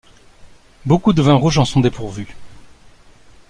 [0.87, 2.35] Beaucoup de vins rouges en sont dépourvus.